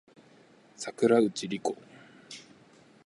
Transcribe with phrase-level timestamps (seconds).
[0.77, 1.77] 桜内梨子